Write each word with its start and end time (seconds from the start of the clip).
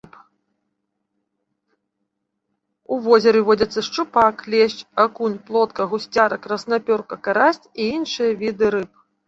У 2.95 2.99
возеры 3.03 3.45
водзяцца 3.51 3.85
шчупак, 3.89 4.35
лешч, 4.55 4.75
акунь, 5.05 5.37
плотка, 5.53 5.81
гусцяра, 5.95 6.37
краснапёрка, 6.49 7.15
карась 7.31 7.63
і 7.65 7.83
іншыя 8.01 8.31
віды 8.45 8.65
рыб. 8.79 8.91